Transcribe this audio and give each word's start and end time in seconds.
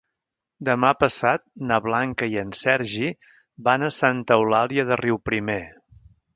Demà 0.69 0.89
passat 1.03 1.43
na 1.73 1.77
Blanca 1.89 2.31
i 2.33 2.41
en 2.45 2.55
Sergi 2.61 3.11
van 3.69 3.89
a 3.89 3.93
Santa 4.01 4.41
Eulàlia 4.41 4.89
de 4.93 5.01
Riuprimer. 5.07 5.63